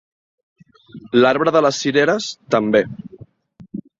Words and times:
L'arbre 1.19 1.53
de 1.57 1.61
les 1.67 1.81
cireres, 1.83 2.31
també. 2.57 2.83